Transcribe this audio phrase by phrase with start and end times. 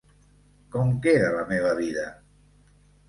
[0.75, 2.07] Com queda la meva vida?